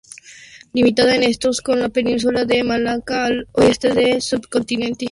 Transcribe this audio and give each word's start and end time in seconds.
Limita 0.73 1.03
al 1.03 1.21
este 1.25 1.47
con 1.63 1.79
la 1.79 1.89
península 1.89 2.43
de 2.45 2.63
Malaca, 2.63 3.25
al 3.25 3.47
oeste 3.51 3.89
con 3.89 3.97
el 3.99 4.19
subcontinente 4.19 4.83
indio. 4.93 4.97